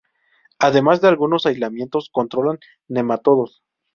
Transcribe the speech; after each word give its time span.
Además 0.57 0.97
de 0.99 1.05
que 1.05 1.09
algunos 1.09 1.45
aislamientos 1.45 2.09
controlan 2.11 2.57
nematodos. 2.87 3.61